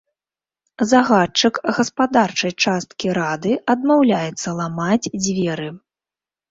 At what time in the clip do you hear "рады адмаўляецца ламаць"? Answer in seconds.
3.19-5.11